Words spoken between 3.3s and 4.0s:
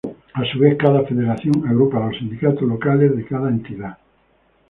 entidad.